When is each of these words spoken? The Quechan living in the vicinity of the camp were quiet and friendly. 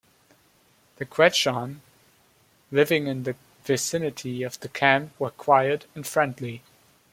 The 0.97 1.05
Quechan 1.05 1.79
living 2.71 3.05
in 3.05 3.21
the 3.21 3.35
vicinity 3.63 4.41
of 4.41 4.59
the 4.61 4.67
camp 4.69 5.11
were 5.19 5.29
quiet 5.29 5.85
and 5.93 6.07
friendly. 6.07 6.63